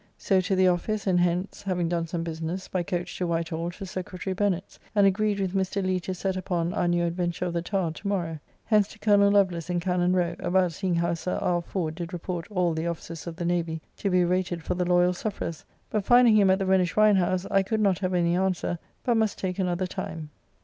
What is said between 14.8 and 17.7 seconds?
Loyal Sufferers, but finding him at the Rhenish wine house I